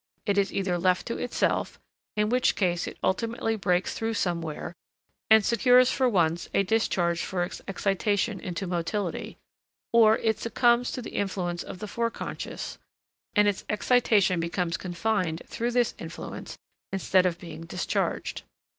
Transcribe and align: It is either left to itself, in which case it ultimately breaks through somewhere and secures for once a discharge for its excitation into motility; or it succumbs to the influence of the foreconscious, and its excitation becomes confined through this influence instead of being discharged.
It 0.25 0.39
is 0.39 0.51
either 0.51 0.79
left 0.79 1.05
to 1.09 1.19
itself, 1.19 1.79
in 2.17 2.29
which 2.29 2.55
case 2.55 2.87
it 2.87 2.97
ultimately 3.03 3.55
breaks 3.55 3.93
through 3.93 4.15
somewhere 4.15 4.73
and 5.29 5.45
secures 5.45 5.91
for 5.91 6.09
once 6.09 6.49
a 6.55 6.63
discharge 6.63 7.21
for 7.21 7.43
its 7.43 7.61
excitation 7.67 8.39
into 8.39 8.65
motility; 8.65 9.37
or 9.93 10.17
it 10.17 10.39
succumbs 10.39 10.91
to 10.93 11.03
the 11.03 11.11
influence 11.13 11.61
of 11.61 11.77
the 11.77 11.87
foreconscious, 11.87 12.79
and 13.35 13.47
its 13.47 13.63
excitation 13.69 14.39
becomes 14.39 14.75
confined 14.75 15.43
through 15.45 15.69
this 15.69 15.93
influence 15.99 16.57
instead 16.91 17.27
of 17.27 17.37
being 17.39 17.65
discharged. 17.67 18.41